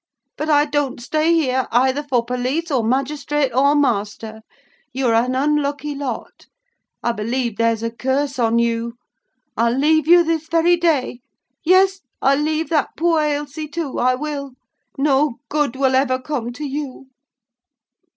[0.35, 4.41] But I don't stay here, either for police, or magistrate, or master.
[4.91, 6.47] You're an unlucky lot.
[7.03, 8.95] I believe there's a curse on you.
[9.55, 11.19] I'll leave you this very day.
[11.63, 11.99] Yes!
[12.19, 13.99] I leave that poor Ailsie, too.
[13.99, 14.53] I will!
[14.97, 17.09] No good will ever come to you!"